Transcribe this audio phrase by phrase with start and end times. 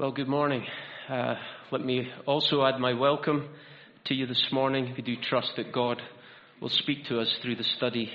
[0.00, 0.64] Well, good morning.
[1.10, 1.34] Uh,
[1.70, 3.50] let me also add my welcome
[4.06, 4.94] to you this morning.
[4.96, 6.00] We do trust that God
[6.58, 8.10] will speak to us through the study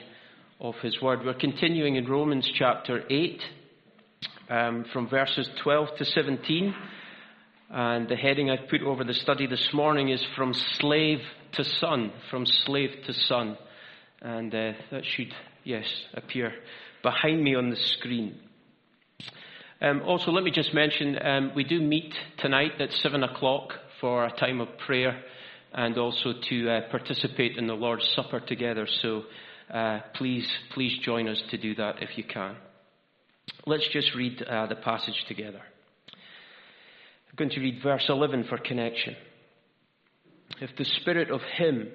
[0.59, 1.23] of His Word.
[1.23, 3.39] We're continuing in Romans chapter 8,
[4.49, 6.73] um, from verses 12 to 17.
[7.69, 11.19] And the heading I've put over the study this morning is From Slave
[11.51, 12.11] to Son.
[12.31, 13.59] From Slave to Son.
[14.23, 16.51] And uh, that should, yes, appear
[17.03, 18.39] behind me on the screen.
[19.81, 24.25] Um, also, let me just mention um, we do meet tonight at 7 o'clock for
[24.25, 25.21] a time of prayer
[25.73, 28.87] and also to uh, participate in the Lord's Supper together.
[29.01, 29.23] So
[29.73, 32.55] uh, please, please join us to do that if you can.
[33.65, 35.61] Let's just read uh, the passage together.
[36.09, 39.17] I'm going to read verse 11 for connection.
[40.61, 41.89] If the spirit of him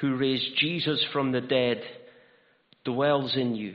[0.00, 1.82] who raised Jesus from the dead
[2.84, 3.74] dwells in you,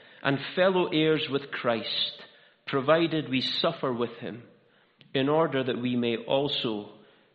[0.23, 2.13] and fellow heirs with Christ,
[2.67, 4.43] provided we suffer with him,
[5.13, 6.89] in order that we may also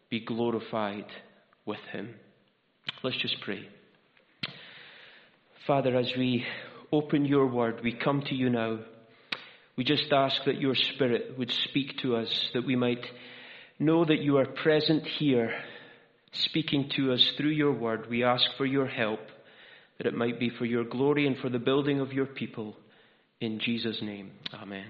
[0.08, 1.06] be glorified
[1.64, 2.14] with him.
[3.02, 3.68] Let's just pray.
[5.66, 6.46] Father, as we
[6.92, 8.78] open your word, we come to you now.
[9.76, 13.04] We just ask that your Spirit would speak to us, that we might
[13.78, 15.52] know that you are present here,
[16.32, 18.08] speaking to us through your word.
[18.08, 19.20] We ask for your help
[19.98, 22.76] that it might be for your glory and for the building of your people.
[23.40, 24.86] In Jesus' name, Amen.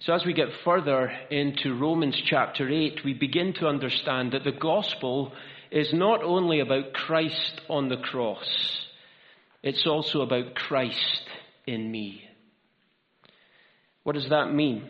[0.00, 4.52] So, as we get further into Romans chapter 8, we begin to understand that the
[4.52, 5.32] gospel
[5.70, 8.86] is not only about Christ on the cross,
[9.62, 11.22] it's also about Christ
[11.66, 12.22] in me.
[14.02, 14.88] What does that mean?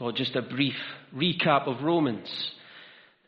[0.00, 0.76] Well, just a brief
[1.14, 2.30] recap of Romans.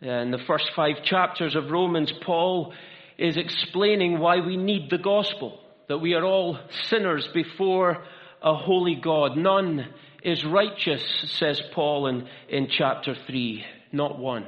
[0.00, 2.72] In the first five chapters of Romans, Paul
[3.20, 6.58] is explaining why we need the gospel, that we are all
[6.88, 8.02] sinners before
[8.42, 9.36] a holy God.
[9.36, 9.86] None
[10.24, 11.02] is righteous,
[11.38, 14.46] says Paul in, in chapter 3, not one.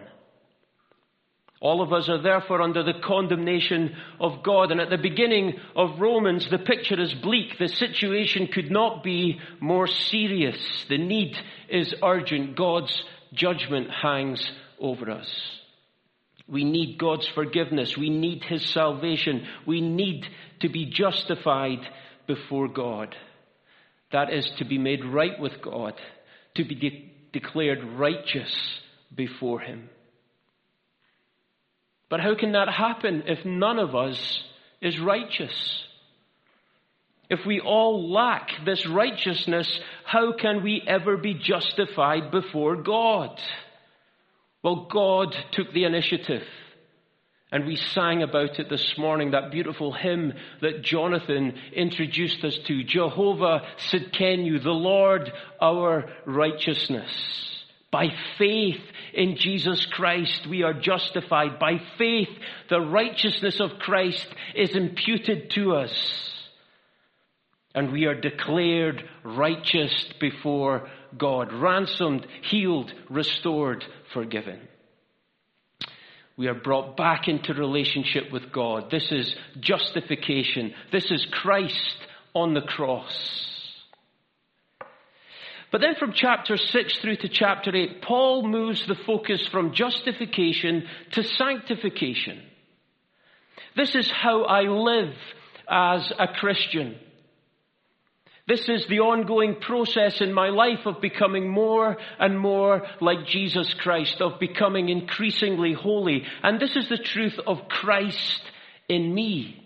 [1.61, 4.73] All of us are therefore under the condemnation of God.
[4.73, 7.59] And at the beginning of Romans, the picture is bleak.
[7.59, 10.57] The situation could not be more serious.
[10.89, 11.37] The need
[11.69, 12.57] is urgent.
[12.57, 14.51] God's judgment hangs
[14.81, 15.62] over us.
[16.49, 17.97] We need God's forgiveness.
[17.97, 19.47] We need His salvation.
[19.67, 20.27] We need
[20.61, 21.81] to be justified
[22.27, 23.15] before God.
[24.13, 25.95] That is to be made right with God,
[26.57, 28.53] to be de- declared righteous
[29.15, 29.89] before Him.
[32.11, 34.43] But how can that happen if none of us
[34.83, 35.85] is righteous?
[37.31, 43.41] If we all lack this righteousness, how can we ever be justified before God?
[44.63, 46.45] Well, God took the initiative.
[47.51, 52.83] And we sang about it this morning, that beautiful hymn that Jonathan introduced us to.
[52.83, 55.31] Jehovah Tsidkenu, the Lord
[55.61, 57.11] our righteousness.
[57.91, 58.09] By
[58.39, 58.81] faith
[59.13, 61.59] in Jesus Christ, we are justified.
[61.59, 62.31] By faith,
[62.71, 65.93] the righteousness of Christ is imputed to us.
[67.75, 74.61] And we are declared righteous before God, ransomed, healed, restored, forgiven.
[76.37, 78.91] We are brought back into relationship with God.
[78.91, 80.75] This is justification.
[80.91, 81.97] This is Christ
[82.35, 83.49] on the cross.
[85.71, 90.87] But then from chapter 6 through to chapter 8, Paul moves the focus from justification
[91.13, 92.43] to sanctification.
[93.75, 95.15] This is how I live
[95.69, 96.99] as a Christian.
[98.49, 103.73] This is the ongoing process in my life of becoming more and more like Jesus
[103.75, 106.25] Christ, of becoming increasingly holy.
[106.43, 108.43] And this is the truth of Christ
[108.89, 109.59] in me.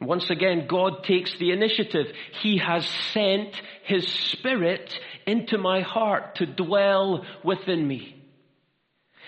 [0.00, 2.06] Once again, God takes the initiative.
[2.40, 4.92] He has sent His Spirit
[5.26, 8.12] into my heart to dwell within me.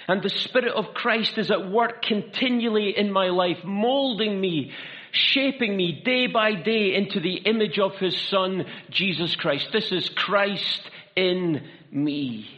[0.06, 4.73] And the Spirit of Christ is at work continually in my life, molding me,
[5.12, 9.69] shaping me day by day into the image of His Son, Jesus Christ.
[9.72, 10.82] This is Christ
[11.16, 12.49] in me.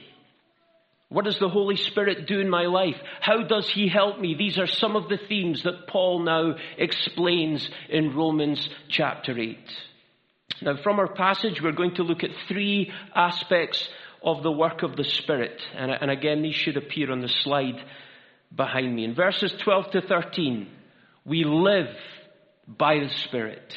[1.08, 2.96] What does the Holy Spirit do in my life?
[3.20, 4.34] How does He help me?
[4.34, 9.58] These are some of the themes that Paul now explains in Romans chapter 8.
[10.62, 13.88] Now, from our passage, we're going to look at three aspects
[14.22, 15.60] of the work of the Spirit.
[15.74, 17.82] And, and again, these should appear on the slide
[18.54, 19.04] behind me.
[19.04, 20.68] In verses 12 to 13,
[21.24, 21.88] we live
[22.78, 23.76] by the Spirit.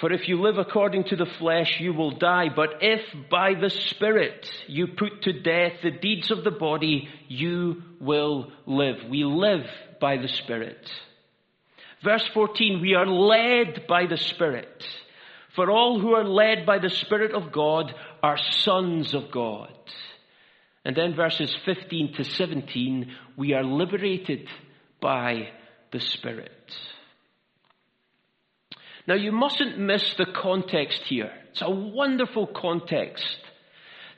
[0.00, 2.48] For if you live according to the flesh, you will die.
[2.54, 7.82] But if by the Spirit you put to death the deeds of the body, you
[8.00, 8.96] will live.
[9.08, 9.64] We live
[10.00, 10.90] by the Spirit.
[12.02, 14.84] Verse 14, we are led by the Spirit.
[15.54, 19.72] For all who are led by the Spirit of God are sons of God.
[20.84, 24.48] And then verses 15 to 17, we are liberated
[25.00, 25.50] by
[25.92, 26.76] the Spirit.
[29.06, 31.32] Now you mustn't miss the context here.
[31.50, 33.38] It's a wonderful context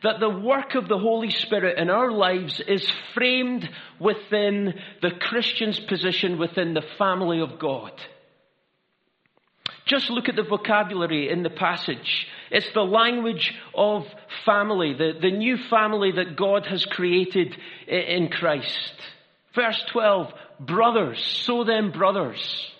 [0.03, 3.69] that the work of the Holy Spirit in our lives is framed
[3.99, 7.93] within the Christian's position within the family of God.
[9.87, 12.27] Just look at the vocabulary in the passage.
[12.51, 14.07] It's the language of
[14.45, 17.57] family, the, the new family that God has created
[17.87, 18.93] in Christ.
[19.55, 22.71] Verse 12, brothers, so then brothers.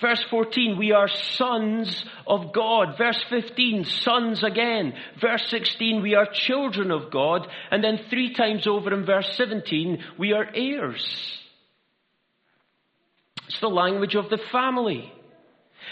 [0.00, 2.96] Verse 14, we are sons of God.
[2.96, 4.94] Verse 15, sons again.
[5.20, 7.48] Verse 16, we are children of God.
[7.72, 11.38] And then three times over in verse 17, we are heirs.
[13.48, 15.12] It's the language of the family.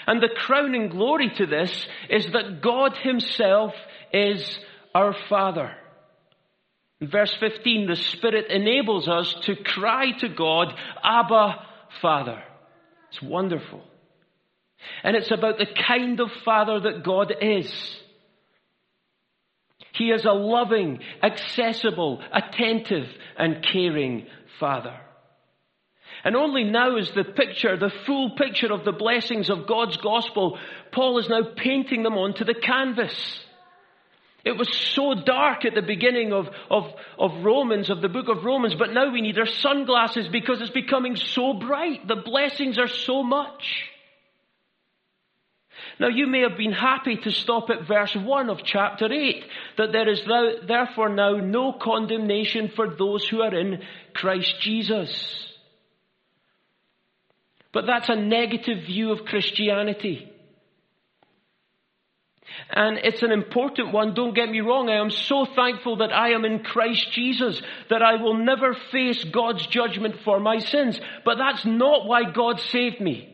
[0.06, 3.75] And the crowning glory to this is that God Himself
[4.12, 4.58] is
[4.94, 5.75] our Father.
[7.00, 11.66] In verse 15, the Spirit enables us to cry to God, Abba,
[12.00, 12.43] Father.
[13.10, 13.82] It's wonderful.
[15.02, 18.00] And it's about the kind of Father that God is.
[19.93, 23.08] He is a loving, accessible, attentive,
[23.38, 24.26] and caring
[24.58, 24.98] Father.
[26.25, 30.58] And only now is the picture, the full picture of the blessings of God's gospel,
[30.93, 33.14] Paul is now painting them onto the canvas.
[34.46, 36.84] It was so dark at the beginning of, of,
[37.19, 40.70] of Romans, of the book of Romans, but now we need our sunglasses because it's
[40.70, 42.06] becoming so bright.
[42.06, 43.90] The blessings are so much.
[45.98, 49.44] Now you may have been happy to stop at verse 1 of chapter 8,
[49.78, 50.22] that there is
[50.69, 53.82] therefore now no condemnation for those who are in
[54.14, 55.54] Christ Jesus.
[57.72, 60.31] But that's a negative view of Christianity.
[62.70, 64.90] And it's an important one, don't get me wrong.
[64.90, 69.22] I am so thankful that I am in Christ Jesus, that I will never face
[69.24, 71.00] God's judgment for my sins.
[71.24, 73.32] But that's not why God saved me.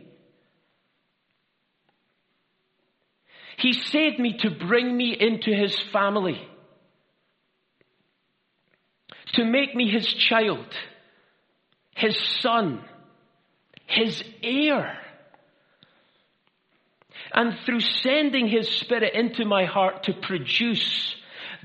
[3.56, 6.40] He saved me to bring me into His family.
[9.34, 10.66] To make me His child.
[11.94, 12.84] His son
[13.92, 14.98] his heir.
[17.34, 21.16] And through sending his spirit into my heart to produce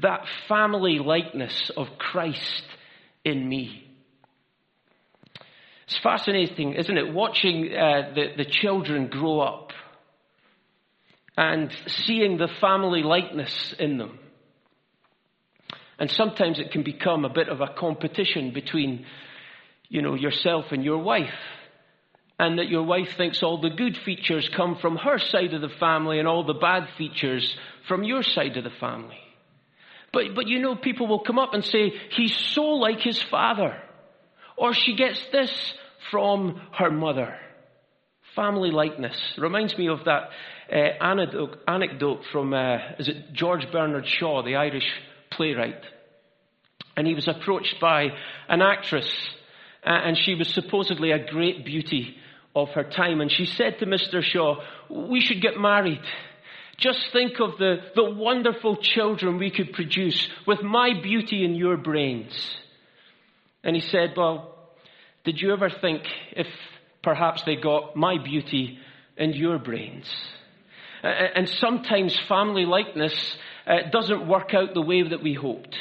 [0.01, 2.63] that family likeness of Christ
[3.25, 3.83] in me.
[5.87, 7.13] It's fascinating, isn't it?
[7.13, 9.71] Watching uh, the, the children grow up
[11.37, 14.19] and seeing the family likeness in them.
[15.99, 19.05] And sometimes it can become a bit of a competition between,
[19.89, 21.33] you know, yourself and your wife
[22.39, 25.75] and that your wife thinks all the good features come from her side of the
[25.79, 29.17] family and all the bad features from your side of the family.
[30.13, 33.81] But, but you know, people will come up and say, he's so like his father.
[34.55, 35.73] Or she gets this
[36.11, 37.35] from her mother.
[38.35, 39.17] Family likeness.
[39.37, 40.29] Reminds me of that
[40.71, 44.87] uh, anecdote, anecdote from, uh, is it George Bernard Shaw, the Irish
[45.31, 45.83] playwright?
[46.95, 48.09] And he was approached by
[48.47, 49.11] an actress,
[49.85, 52.15] uh, and she was supposedly a great beauty
[52.63, 53.21] of her time.
[53.21, 54.21] And she said to Mr.
[54.21, 56.01] Shaw, we should get married.
[56.77, 61.77] Just think of the, the wonderful children we could produce with my beauty and your
[61.77, 62.55] brains.
[63.63, 64.55] And he said, well,
[65.23, 66.47] did you ever think if
[67.03, 68.77] perhaps they got my beauty
[69.17, 70.07] and your brains?
[71.03, 75.75] And sometimes family likeness uh, doesn't work out the way that we hoped.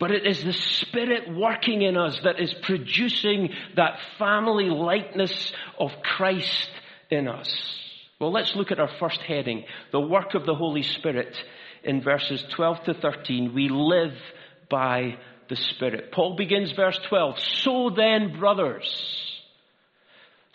[0.00, 5.90] But it is the Spirit working in us that is producing that family likeness of
[6.02, 6.70] Christ
[7.10, 7.54] in us.
[8.18, 11.36] Well, let's look at our first heading, the work of the Holy Spirit
[11.84, 13.52] in verses 12 to 13.
[13.54, 14.14] We live
[14.70, 15.18] by
[15.50, 16.12] the Spirit.
[16.12, 17.38] Paul begins verse 12.
[17.38, 18.88] So then, brothers.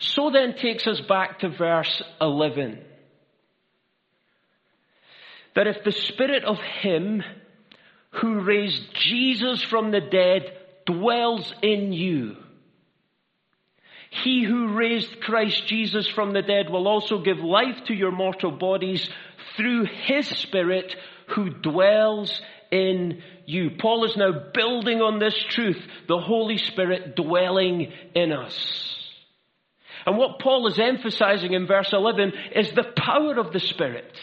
[0.00, 2.80] So then takes us back to verse 11.
[5.54, 7.22] That if the Spirit of Him
[8.20, 10.52] who raised Jesus from the dead
[10.86, 12.36] dwells in you.
[14.10, 18.50] He who raised Christ Jesus from the dead will also give life to your mortal
[18.50, 19.08] bodies
[19.56, 20.94] through His Spirit
[21.34, 23.70] who dwells in you.
[23.78, 28.96] Paul is now building on this truth, the Holy Spirit dwelling in us.
[30.06, 34.16] And what Paul is emphasizing in verse 11 is the power of the Spirit.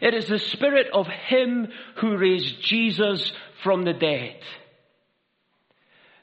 [0.00, 4.36] It is the Spirit of Him who raised Jesus from the dead.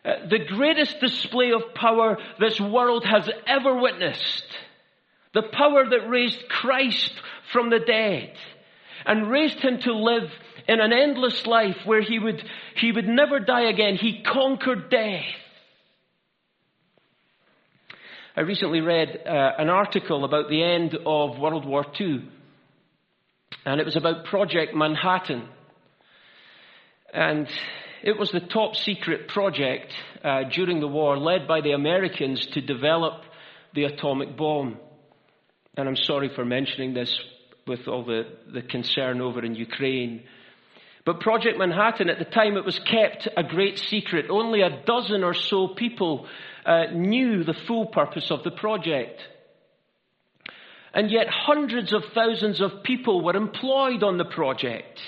[0.06, 4.46] Uh, the greatest display of power this world has ever witnessed.
[5.34, 7.12] The power that raised Christ
[7.52, 8.34] from the dead
[9.06, 10.30] and raised him to live
[10.68, 12.44] in an endless life where he would,
[12.76, 13.96] he would never die again.
[13.96, 15.26] He conquered death.
[18.38, 22.28] I recently read uh, an article about the end of World War II
[23.66, 25.48] and it was about Project Manhattan.
[27.14, 27.48] And
[28.04, 29.94] it was the top secret project
[30.24, 33.24] uh, during the war led by the Americans to develop
[33.74, 34.78] the atomic bomb.
[35.78, 37.20] And I'm sorry for mentioning this
[37.68, 40.24] with all the, the concern over in Ukraine.
[41.06, 44.26] But Project Manhattan, at the time, it was kept a great secret.
[44.30, 46.28] Only a dozen or so people
[46.66, 49.22] uh, knew the full purpose of the project.
[50.96, 55.02] And yet hundreds of thousands of people were employed on the project.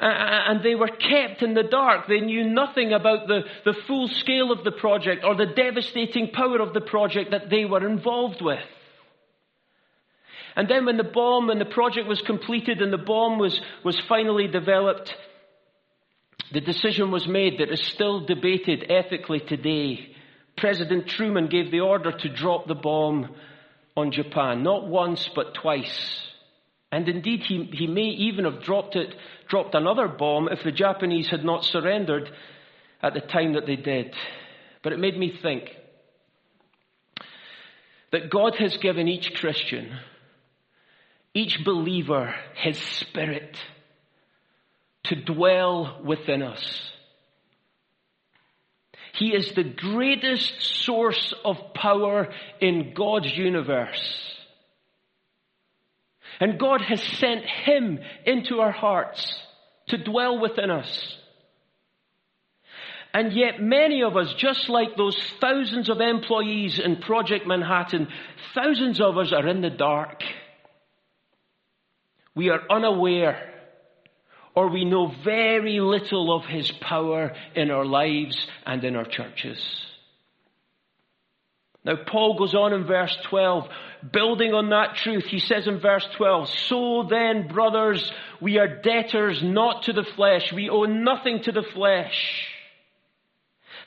[0.00, 2.08] And they were kept in the dark.
[2.08, 6.60] They knew nothing about the, the full scale of the project or the devastating power
[6.60, 8.58] of the project that they were involved with.
[10.56, 13.98] And then when the bomb and the project was completed and the bomb was, was
[14.08, 15.14] finally developed,
[16.52, 20.16] the decision was made that is still debated ethically today.
[20.56, 23.34] President Truman gave the order to drop the bomb
[23.96, 26.20] on Japan, not once but twice.
[26.90, 29.14] And indeed, he, he may even have dropped it,
[29.48, 32.30] dropped another bomb if the Japanese had not surrendered
[33.02, 34.14] at the time that they did.
[34.82, 35.70] But it made me think
[38.12, 39.98] that God has given each Christian,
[41.34, 43.56] each believer, his spirit
[45.04, 46.93] to dwell within us.
[49.14, 52.28] He is the greatest source of power
[52.60, 54.34] in God's universe.
[56.40, 59.38] And God has sent Him into our hearts
[59.88, 61.16] to dwell within us.
[63.12, 68.08] And yet many of us, just like those thousands of employees in Project Manhattan,
[68.52, 70.24] thousands of us are in the dark.
[72.34, 73.53] We are unaware
[74.54, 79.58] or we know very little of His power in our lives and in our churches.
[81.84, 83.68] Now, Paul goes on in verse 12,
[84.10, 85.24] building on that truth.
[85.26, 90.50] He says in verse 12, So then, brothers, we are debtors not to the flesh.
[90.50, 92.48] We owe nothing to the flesh.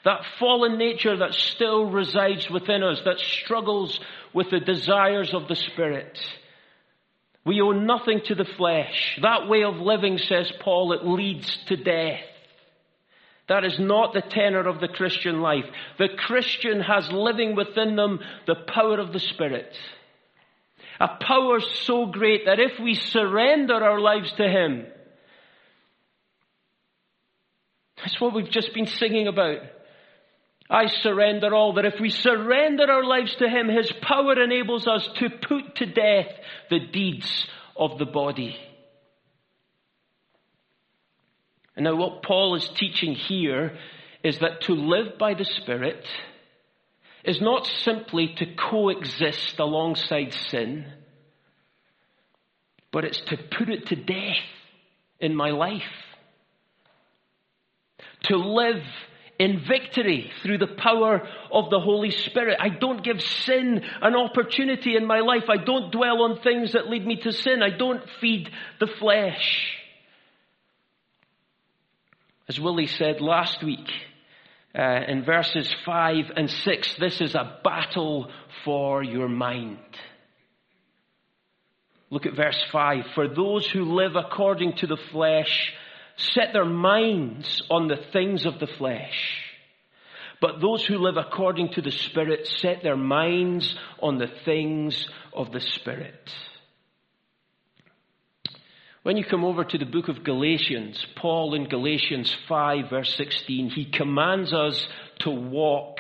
[0.05, 3.99] That fallen nature that still resides within us, that struggles
[4.31, 6.19] with the desires of the Spirit.
[7.47, 9.17] We owe nothing to the flesh.
[9.21, 12.19] That way of living, says Paul, it leads to death.
[13.47, 15.63] That is not the tenor of the Christian life.
[15.97, 19.73] The Christian has living within them the power of the Spirit.
[20.99, 24.85] A power so great that if we surrender our lives to Him,
[27.95, 29.61] that's what we've just been singing about.
[30.69, 31.73] I surrender all.
[31.73, 35.85] That if we surrender our lives to Him, His power enables us to put to
[35.85, 36.31] death
[36.69, 38.57] the deeds of the body.
[41.75, 43.77] And now what Paul is teaching here
[44.23, 46.03] is that to live by the Spirit
[47.23, 50.85] is not simply to coexist alongside sin,
[52.91, 54.43] but it's to put it to death
[55.19, 55.83] in my life.
[58.23, 58.83] To live
[59.39, 62.57] in victory through the power of the Holy Spirit.
[62.59, 65.43] I don't give sin an opportunity in my life.
[65.49, 67.61] I don't dwell on things that lead me to sin.
[67.61, 69.77] I don't feed the flesh.
[72.49, 73.89] As Willie said last week,
[74.77, 78.31] uh, in verses 5 and 6, this is a battle
[78.63, 79.77] for your mind.
[82.09, 83.05] Look at verse 5.
[83.15, 85.73] For those who live according to the flesh
[86.17, 89.43] set their minds on the things of the flesh.
[90.39, 95.51] But those who live according to the Spirit set their minds on the things of
[95.51, 96.31] the Spirit.
[99.03, 103.69] When you come over to the book of Galatians, Paul in Galatians 5 verse 16,
[103.69, 104.85] he commands us
[105.19, 105.99] to walk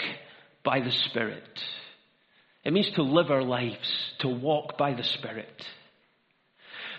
[0.63, 1.63] by the Spirit.
[2.65, 5.65] It means to live our lives, to walk by the Spirit.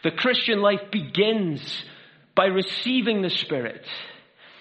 [0.02, 1.84] The Christian life begins
[2.38, 3.85] by receiving the Spirit.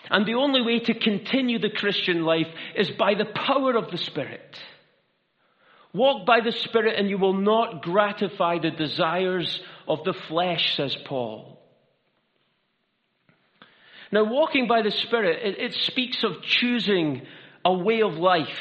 [0.09, 3.99] And the only way to continue the Christian life is by the power of the
[3.99, 4.59] Spirit.
[5.93, 10.97] Walk by the Spirit and you will not gratify the desires of the flesh, says
[11.05, 11.59] Paul.
[14.11, 17.27] Now, walking by the Spirit, it, it speaks of choosing
[17.63, 18.59] a way of life,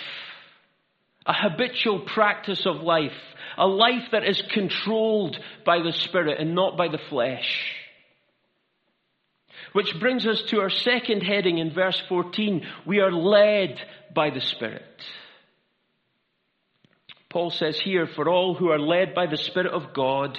[1.25, 3.17] a habitual practice of life,
[3.57, 7.76] a life that is controlled by the Spirit and not by the flesh.
[9.73, 12.67] Which brings us to our second heading in verse 14.
[12.87, 13.81] We are led
[14.15, 15.05] by the Spirit.
[17.29, 20.39] Paul says here, for all who are led by the Spirit of God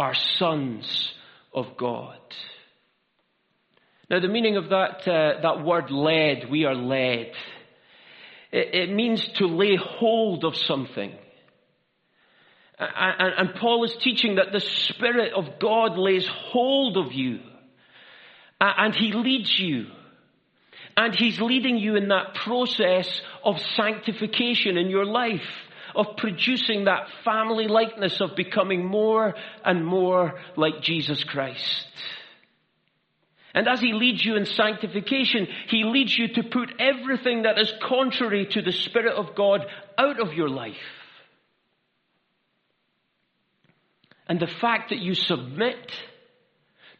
[0.00, 1.14] are sons
[1.52, 2.18] of God.
[4.10, 7.32] Now the meaning of that, uh, that word led, we are led.
[8.50, 11.12] It, it means to lay hold of something.
[12.78, 17.40] And, and Paul is teaching that the Spirit of God lays hold of you
[18.76, 19.86] and He leads you.
[20.96, 25.48] And He's leading you in that process of sanctification in your life,
[25.94, 31.86] of producing that family likeness of becoming more and more like Jesus Christ.
[33.54, 37.72] And as He leads you in sanctification, He leads you to put everything that is
[37.82, 39.66] contrary to the Spirit of God
[39.96, 40.74] out of your life.
[44.28, 45.92] And the fact that you submit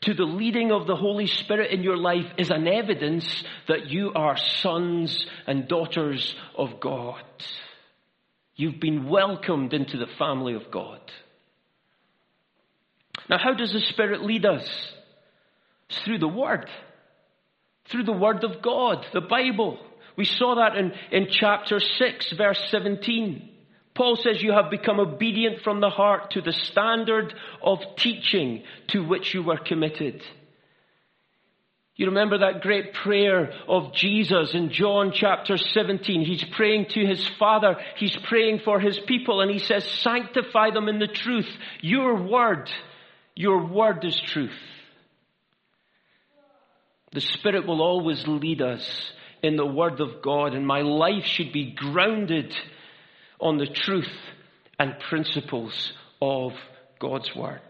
[0.05, 4.13] to the leading of the Holy Spirit in your life is an evidence that you
[4.15, 7.23] are sons and daughters of God.
[8.55, 11.01] You've been welcomed into the family of God.
[13.31, 14.69] Now, how does the Spirit lead us?
[15.89, 16.69] It's through the Word.
[17.87, 19.79] Through the Word of God, the Bible.
[20.17, 23.54] We saw that in, in chapter 6, verse 17.
[23.95, 29.07] Paul says you have become obedient from the heart to the standard of teaching to
[29.07, 30.23] which you were committed.
[31.97, 36.25] You remember that great prayer of Jesus in John chapter 17.
[36.25, 37.77] He's praying to his Father.
[37.97, 41.49] He's praying for his people and he says, sanctify them in the truth.
[41.81, 42.69] Your word,
[43.37, 44.59] your word is truth.
[47.13, 51.53] The Spirit will always lead us in the word of God and my life should
[51.53, 52.53] be grounded
[53.41, 54.13] on the truth
[54.79, 56.53] and principles of
[56.99, 57.61] God's Word.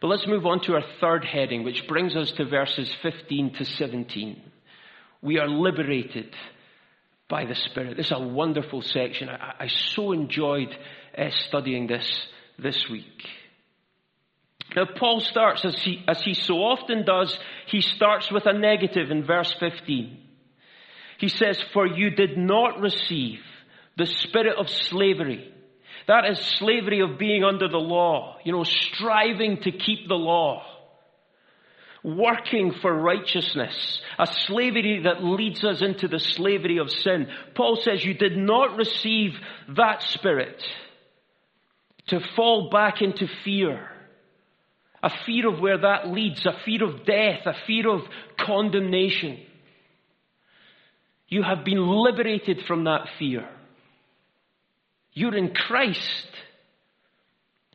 [0.00, 3.64] But let's move on to our third heading, which brings us to verses 15 to
[3.64, 4.42] 17.
[5.22, 6.34] We are liberated
[7.28, 7.96] by the Spirit.
[7.96, 9.28] This is a wonderful section.
[9.30, 10.76] I, I so enjoyed
[11.16, 12.06] uh, studying this
[12.58, 13.28] this week.
[14.76, 19.10] Now, Paul starts, as he, as he so often does, he starts with a negative
[19.10, 20.18] in verse 15.
[21.18, 23.40] He says, For you did not receive
[23.96, 25.52] the spirit of slavery.
[26.06, 30.62] That is slavery of being under the law, you know, striving to keep the law,
[32.02, 37.28] working for righteousness, a slavery that leads us into the slavery of sin.
[37.54, 39.32] Paul says, You did not receive
[39.76, 40.62] that spirit
[42.08, 43.88] to fall back into fear.
[45.02, 48.02] A fear of where that leads, a fear of death, a fear of
[48.38, 49.38] condemnation.
[51.28, 53.48] You have been liberated from that fear.
[55.12, 56.28] You're in Christ.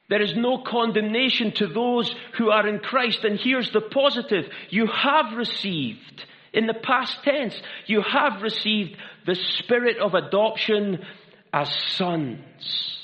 [0.10, 3.24] There is no condemnation to those who are in Christ.
[3.24, 4.46] And here's the positive.
[4.70, 11.06] You have received, in the past tense, you have received the spirit of adoption
[11.54, 12.96] as sons.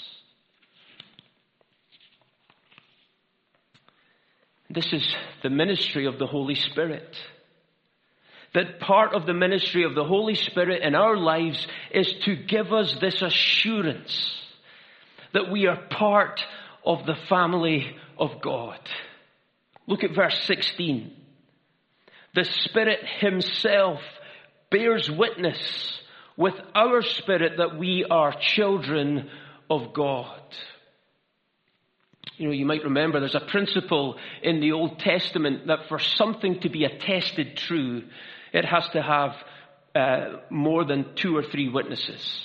[4.70, 7.16] This is the ministry of the Holy Spirit
[8.56, 12.74] that part of the ministry of the Holy Spirit in our lives is to give
[12.74, 14.34] us this assurance
[15.34, 16.42] that we are part
[16.86, 18.80] of the family of God.
[19.88, 21.12] Look at verse 16.
[22.34, 24.00] The Spirit Himself
[24.72, 26.00] bears witness
[26.38, 29.30] with our spirit that we are children
[29.70, 30.42] of God.
[32.38, 36.60] You know, you might remember there's a principle in the Old Testament that for something
[36.62, 38.04] to be attested true,
[38.56, 39.36] it has to have
[39.94, 42.42] uh, more than two or three witnesses.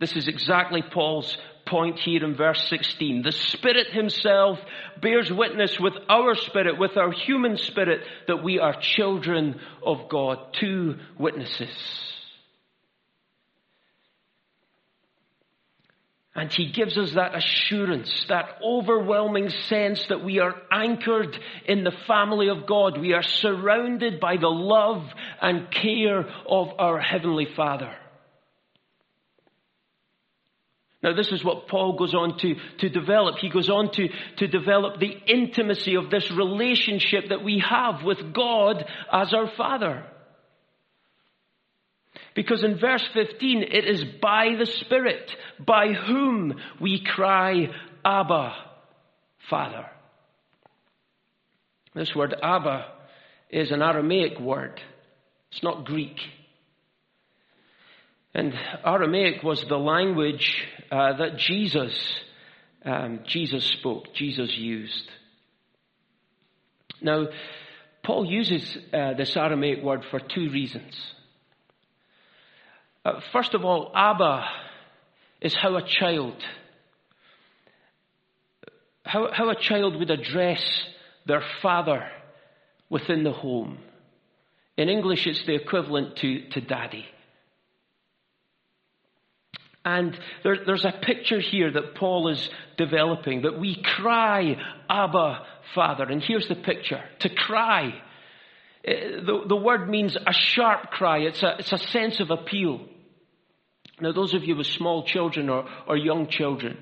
[0.00, 3.22] This is exactly Paul's point here in verse 16.
[3.22, 4.58] The Spirit Himself
[5.00, 10.38] bears witness with our spirit, with our human spirit, that we are children of God.
[10.60, 11.70] Two witnesses.
[16.36, 21.92] And he gives us that assurance, that overwhelming sense that we are anchored in the
[22.08, 22.98] family of God.
[22.98, 25.04] We are surrounded by the love
[25.40, 27.94] and care of our Heavenly Father.
[31.04, 33.36] Now, this is what Paul goes on to, to develop.
[33.36, 38.32] He goes on to, to develop the intimacy of this relationship that we have with
[38.32, 40.04] God as our Father.
[42.34, 45.30] Because in verse 15, it is by the Spirit
[45.64, 47.68] by whom we cry,
[48.04, 48.54] Abba,
[49.48, 49.86] Father.
[51.94, 52.86] This word Abba
[53.50, 54.80] is an Aramaic word.
[55.52, 56.18] It's not Greek.
[58.34, 58.52] And
[58.84, 61.94] Aramaic was the language uh, that Jesus,
[62.84, 65.08] um, Jesus spoke, Jesus used.
[67.00, 67.28] Now,
[68.02, 71.13] Paul uses uh, this Aramaic word for two reasons.
[73.04, 74.46] Uh, first of all, Abba
[75.40, 76.42] is how a child,
[79.04, 80.62] how, how a child would address
[81.26, 82.08] their father
[82.88, 83.78] within the home.
[84.76, 87.04] In English, it's the equivalent to, to daddy.
[89.84, 94.56] And there, there's a picture here that Paul is developing that we cry,
[94.88, 96.04] Abba, Father.
[96.04, 98.00] And here's the picture to cry.
[98.82, 102.88] Eh, the, the word means a sharp cry, it's a, it's a sense of appeal.
[104.00, 106.78] Now, those of you with small children or, or young children,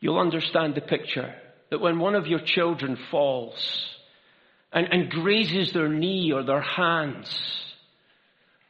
[0.00, 1.34] you'll understand the picture
[1.70, 3.86] that when one of your children falls
[4.72, 7.34] and, and grazes their knee or their hands,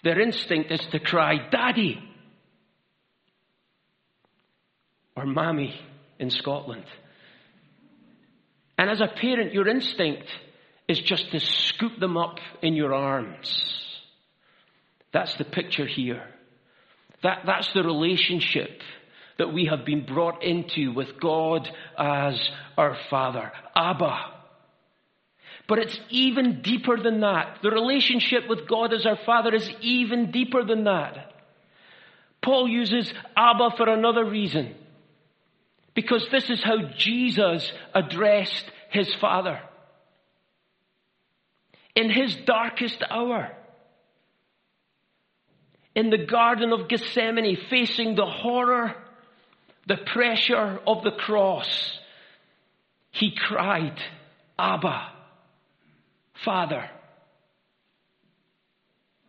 [0.02, 1.98] their instinct is to cry, Daddy!
[5.14, 5.78] Or Mammy
[6.18, 6.85] in Scotland.
[8.78, 10.26] And as a parent, your instinct
[10.88, 13.54] is just to scoop them up in your arms.
[15.12, 16.22] That's the picture here.
[17.22, 18.80] That, that's the relationship
[19.38, 22.38] that we have been brought into with God as
[22.76, 23.52] our Father.
[23.74, 24.33] Abba.
[25.66, 27.59] But it's even deeper than that.
[27.62, 31.33] The relationship with God as our Father is even deeper than that.
[32.42, 34.74] Paul uses Abba for another reason.
[35.94, 39.61] Because this is how Jesus addressed his Father.
[41.94, 43.52] In his darkest hour,
[45.94, 48.94] in the Garden of Gethsemane, facing the horror,
[49.87, 51.98] the pressure of the cross,
[53.11, 53.98] he cried,
[54.59, 55.09] Abba,
[56.44, 56.88] Father.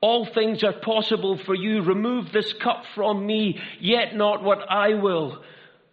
[0.02, 1.82] All things are possible for you.
[1.84, 5.44] Remove this cup from me, yet not what I will,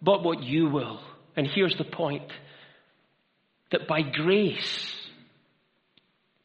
[0.01, 0.99] but what you will.
[1.35, 2.31] And here's the point
[3.71, 4.95] that by grace,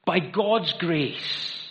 [0.05, 1.64] by God's grace,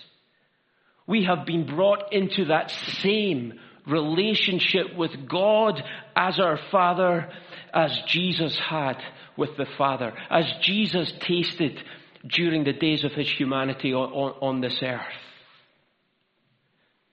[1.07, 3.53] we have been brought into that same
[3.85, 5.81] relationship with God
[6.15, 7.29] as our Father,
[7.73, 8.97] as Jesus had
[9.35, 11.81] with the Father, as Jesus tasted
[12.27, 15.01] during the days of his humanity on, on, on this earth.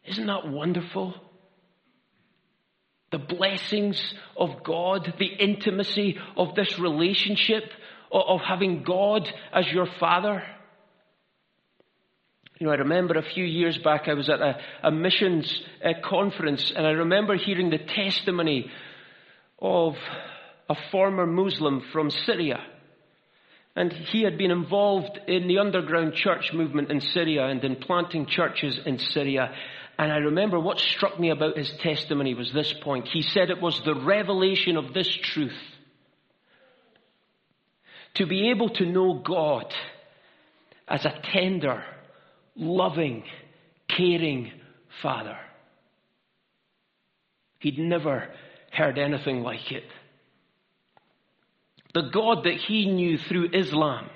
[0.06, 1.14] Isn't that wonderful?
[3.10, 7.64] The blessings of God, the intimacy of this relationship,
[8.12, 10.44] of, of having God as your Father.
[12.60, 15.94] You know, I remember a few years back I was at a, a missions uh,
[16.04, 18.70] conference and I remember hearing the testimony
[19.58, 19.94] of
[20.68, 22.62] a former Muslim from Syria.
[23.74, 28.26] And he had been involved in the underground church movement in Syria and in planting
[28.26, 29.54] churches in Syria.
[29.98, 33.08] And I remember what struck me about his testimony was this point.
[33.08, 35.58] He said it was the revelation of this truth.
[38.16, 39.72] To be able to know God
[40.86, 41.84] as a tender,
[42.56, 43.24] loving,
[43.88, 44.52] caring
[45.02, 45.36] Father.
[47.58, 48.28] He'd never
[48.72, 49.84] heard anything like it.
[51.92, 54.08] The God that he knew through Islam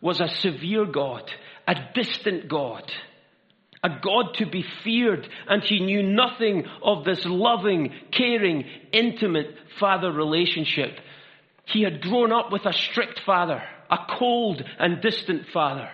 [0.00, 1.30] was a severe God,
[1.68, 2.90] a distant God,
[3.84, 10.10] a God to be feared, and he knew nothing of this loving, caring, intimate father
[10.10, 10.98] relationship.
[11.66, 15.90] He had grown up with a strict father, a cold and distant father.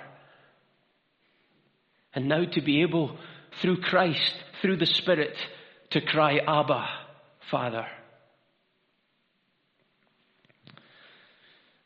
[2.18, 3.16] And now to be able,
[3.62, 5.36] through Christ, through the Spirit,
[5.90, 6.84] to cry, Abba,
[7.48, 7.86] Father.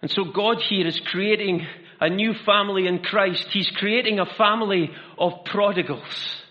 [0.00, 1.66] And so God here is creating
[2.00, 3.46] a new family in Christ.
[3.50, 6.42] He's creating a family of prodigals.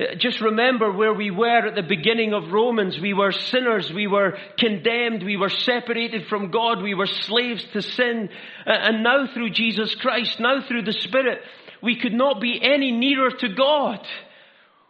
[0.00, 2.98] Uh, just remember where we were at the beginning of Romans.
[2.98, 3.92] We were sinners.
[3.92, 5.22] We were condemned.
[5.22, 6.82] We were separated from God.
[6.82, 8.30] We were slaves to sin.
[8.66, 11.40] Uh, and now through Jesus Christ, now through the Spirit,
[11.84, 14.04] we could not be any nearer to God.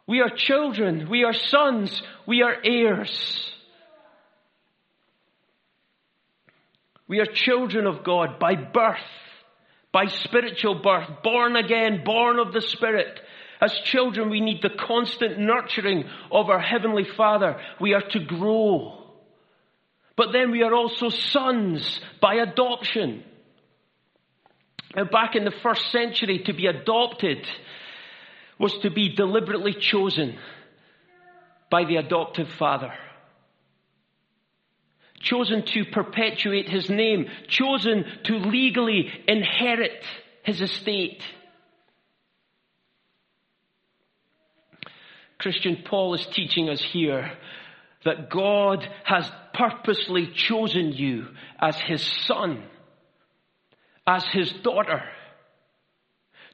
[0.06, 1.08] We are children.
[1.10, 2.02] We are sons.
[2.26, 3.50] We are heirs.
[7.08, 8.96] We are children of God by birth,
[9.92, 13.20] by spiritual birth, born again, born of the Spirit.
[13.60, 17.60] As children, we need the constant nurturing of our Heavenly Father.
[17.80, 19.02] We are to grow.
[20.16, 23.24] But then we are also sons by adoption.
[24.94, 27.46] Back in the first century, to be adopted
[28.58, 30.38] was to be deliberately chosen
[31.70, 32.92] by the adoptive father.
[35.20, 37.26] Chosen to perpetuate his name.
[37.48, 40.04] Chosen to legally inherit
[40.44, 41.22] his estate.
[45.38, 47.32] Christian Paul is teaching us here
[48.04, 51.28] that God has purposely chosen you
[51.58, 52.62] as his son,
[54.06, 55.02] as his daughter,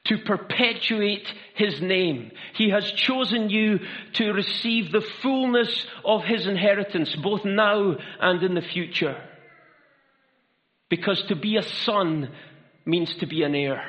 [0.05, 2.31] to perpetuate his name.
[2.55, 3.81] He has chosen you
[4.15, 9.21] to receive the fullness of his inheritance, both now and in the future.
[10.89, 12.31] Because to be a son
[12.87, 13.85] means to be an heir.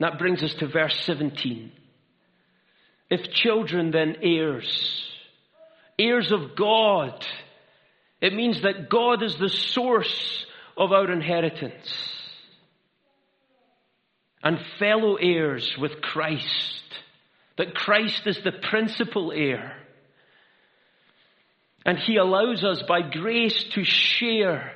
[0.00, 1.72] That brings us to verse 17.
[3.08, 5.04] If children, then heirs.
[5.98, 7.24] Heirs of God.
[8.20, 10.46] It means that God is the source
[10.80, 11.92] of our inheritance.
[14.42, 16.82] And fellow heirs with Christ.
[17.58, 19.76] That Christ is the principal heir.
[21.84, 24.72] And He allows us by grace to share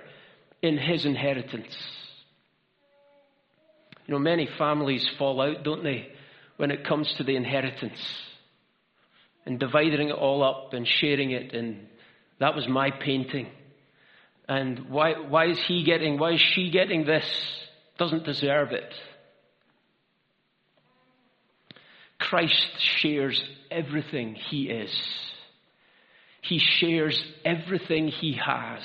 [0.61, 1.75] in His inheritance.
[4.07, 6.12] You know, many families fall out, don't they,
[6.59, 7.99] when it comes to the inheritance
[9.47, 11.55] and dividing it all up and sharing it.
[11.55, 11.87] And
[12.40, 13.49] that was my painting.
[14.48, 17.24] And why, why is he getting, why is she getting this?
[17.98, 18.92] Doesn't deserve it.
[22.18, 24.92] Christ shares everything he is.
[26.42, 28.83] He shares everything he has.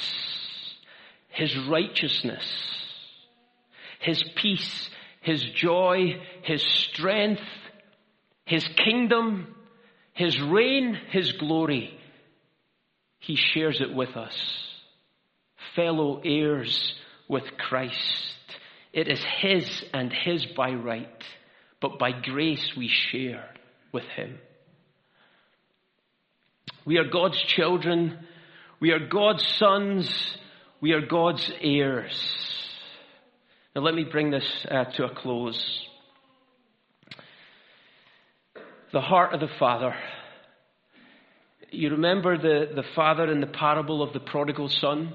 [1.29, 2.45] His righteousness,
[3.99, 4.89] his peace,
[5.21, 7.41] his joy, his strength,
[8.45, 9.55] his kingdom,
[10.19, 11.97] his reign, His glory,
[13.19, 14.68] He shares it with us.
[15.79, 16.93] Fellow heirs
[17.29, 17.95] with Christ.
[18.91, 21.23] It is His and His by right,
[21.79, 23.49] but by grace we share
[23.93, 24.39] with Him.
[26.83, 28.17] We are God's children.
[28.81, 30.37] We are God's sons.
[30.81, 32.19] We are God's heirs.
[33.73, 35.85] Now let me bring this uh, to a close
[38.91, 39.95] the heart of the Father.
[41.71, 45.13] You remember the, the father in the parable of the prodigal son?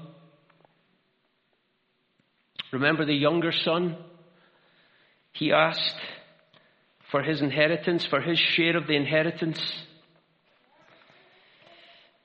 [2.75, 3.95] Remember the younger son?
[5.31, 6.01] He asked
[7.09, 9.61] for his inheritance, for his share of the inheritance.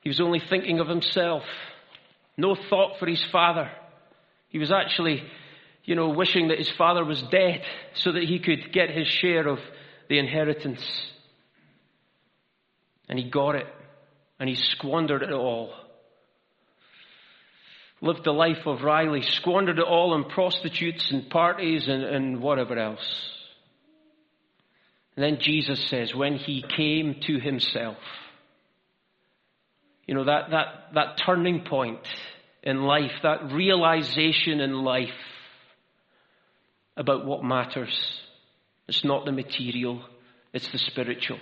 [0.01, 1.45] He was only thinking of himself.
[2.37, 3.71] No thought for his father.
[4.49, 5.23] He was actually,
[5.85, 7.63] you know, wishing that his father was dead
[7.95, 9.61] so that he could get his share of
[10.09, 10.85] the inheritance.
[13.09, 13.69] And he got it.
[14.41, 15.73] And he squandered it all.
[18.01, 22.79] Lived the life of Riley, squandered it all on prostitutes and parties and, and whatever
[22.79, 23.31] else.
[25.17, 27.99] And then Jesus says, when he came to himself,
[30.07, 32.07] you know, that, that, that turning point
[32.63, 35.09] in life, that realization in life
[36.97, 38.21] about what matters.
[38.89, 40.03] It's not the material,
[40.53, 41.39] it's the spiritual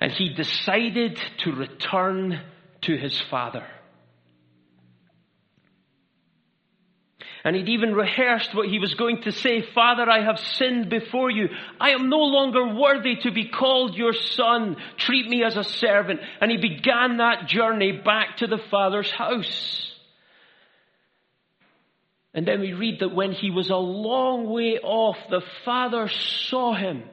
[0.00, 2.40] and he decided to return
[2.82, 3.66] to his father.
[7.42, 9.62] And he'd even rehearsed what he was going to say.
[9.74, 11.48] Father, I have sinned before you.
[11.80, 14.76] I am no longer worthy to be called your son.
[14.98, 16.20] Treat me as a servant.
[16.40, 19.86] And he began that journey back to the father's house.
[22.34, 26.74] And then we read that when he was a long way off, the father saw
[26.74, 27.04] him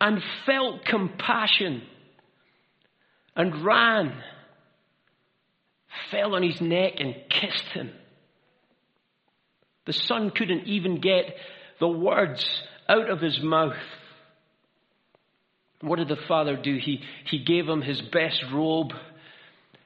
[0.00, 1.82] and felt compassion
[3.36, 4.12] and ran,
[6.10, 7.90] fell on his neck and kissed him.
[9.86, 11.36] The son couldn't even get
[11.80, 12.44] the words
[12.88, 13.76] out of his mouth.
[15.80, 16.78] What did the father do?
[16.78, 18.92] He, he gave him his best robe.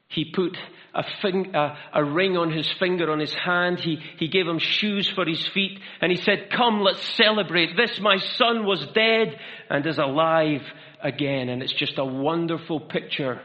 [0.06, 0.56] He put
[0.94, 3.80] a, fing, a, a, ring on his finger on his hand.
[3.80, 5.80] He, he gave him shoes for his feet.
[6.00, 7.76] And he said, Come, let's celebrate.
[7.76, 10.62] This, my son, was dead and is alive
[11.02, 11.48] again.
[11.48, 13.40] And it's just a wonderful picture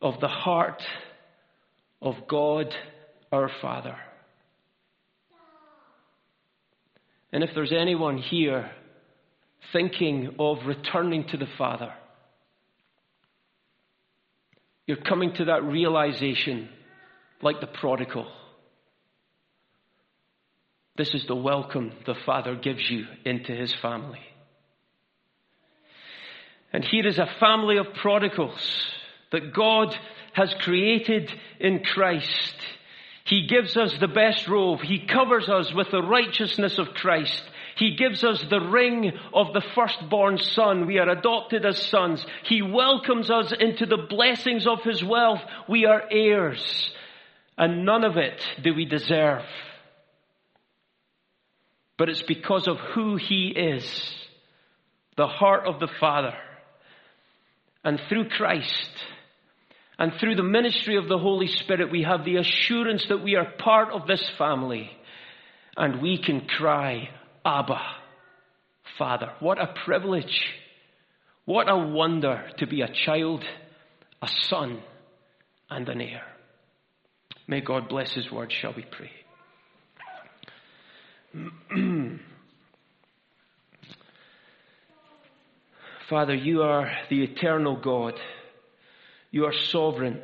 [0.00, 0.82] of the heart
[2.02, 2.74] of God
[3.32, 3.96] our Father.
[7.32, 8.70] And if there's anyone here
[9.72, 11.92] thinking of returning to the Father,
[14.86, 16.68] you're coming to that realization
[17.42, 18.26] like the prodigal.
[20.96, 24.20] This is the welcome the Father gives you into His family.
[26.72, 28.86] And here is a family of prodigals
[29.32, 29.96] that God
[30.32, 32.54] has created in Christ.
[33.24, 34.80] He gives us the best robe.
[34.82, 37.42] He covers us with the righteousness of Christ.
[37.76, 40.86] He gives us the ring of the firstborn son.
[40.86, 42.24] We are adopted as sons.
[42.44, 45.40] He welcomes us into the blessings of his wealth.
[45.68, 46.90] We are heirs.
[47.58, 49.42] And none of it do we deserve.
[51.98, 54.14] But it's because of who he is,
[55.16, 56.34] the heart of the Father.
[57.86, 58.90] And through Christ,
[59.96, 63.48] and through the ministry of the Holy Spirit, we have the assurance that we are
[63.60, 64.90] part of this family.
[65.76, 67.10] And we can cry,
[67.44, 67.80] Abba,
[68.98, 69.30] Father.
[69.38, 70.48] What a privilege.
[71.44, 73.44] What a wonder to be a child,
[74.20, 74.82] a son,
[75.70, 76.24] and an heir.
[77.46, 79.12] May God bless His word, shall we pray.
[86.08, 88.14] Father, you are the eternal God.
[89.30, 90.20] You are sovereign.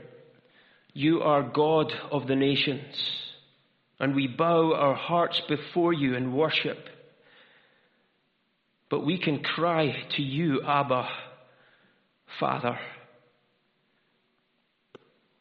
[0.92, 2.95] You are God of the nations.
[3.99, 6.79] And we bow our hearts before you in worship.
[8.90, 11.09] But we can cry to you, Abba,
[12.38, 12.79] Father.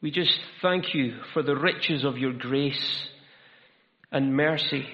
[0.00, 3.06] We just thank you for the riches of your grace
[4.10, 4.86] and mercy.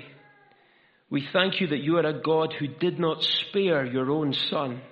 [1.09, 4.83] We thank you that you are a God who did not spare your own Son,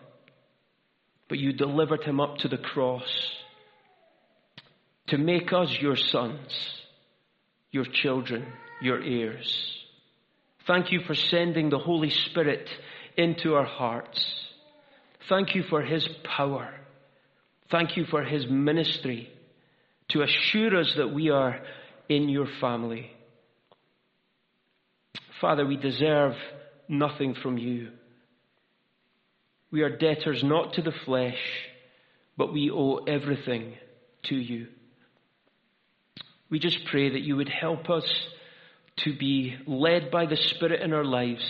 [1.29, 3.33] but you delivered him up to the cross
[5.09, 6.83] to make us your sons,
[7.71, 8.45] your children,
[8.81, 9.77] your heirs.
[10.67, 12.69] Thank you for sending the Holy Spirit
[13.17, 14.47] into our hearts.
[15.29, 16.75] Thank you for His power.
[17.71, 19.31] Thank you for His ministry
[20.09, 21.61] to assure us that we are
[22.09, 23.11] in your family.
[25.41, 26.35] Father, we deserve
[26.89, 27.91] nothing from you.
[29.71, 31.39] We are debtors not to the flesh,
[32.37, 33.75] but we owe everything
[34.25, 34.69] to you.
[36.49, 38.07] We just pray that you would help us
[38.99, 41.45] to be led by the Spirit in our lives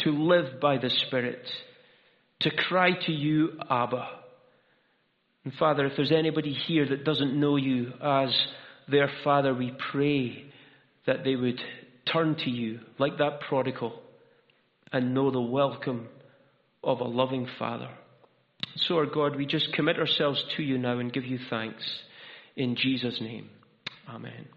[0.00, 1.46] to live by the Spirit,
[2.40, 4.08] to cry to you, Abba.
[5.44, 8.34] And Father, if there's anybody here that doesn't know you as
[8.88, 10.44] their Father, we pray
[11.06, 11.60] that they would
[12.10, 14.00] turn to you like that prodigal
[14.92, 16.08] and know the welcome
[16.82, 17.90] of a loving Father.
[18.76, 21.82] So, our God, we just commit ourselves to you now and give you thanks.
[22.56, 23.48] In Jesus' name,
[24.08, 24.48] Amen.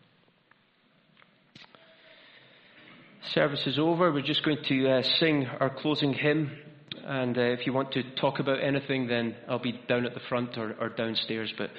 [3.34, 6.52] service is over, we're just going to uh, sing our closing hymn.
[7.06, 10.22] And uh, if you want to talk about anything, then I'll be down at the
[10.30, 11.52] front or, or downstairs.
[11.58, 11.72] But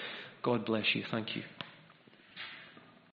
[0.42, 1.04] God bless you.
[1.10, 1.42] Thank you.